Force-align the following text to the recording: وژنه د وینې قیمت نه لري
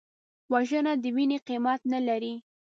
وژنه 0.53 0.93
د 1.03 1.05
وینې 1.15 1.37
قیمت 1.47 1.81
نه 1.93 1.99
لري 2.07 2.33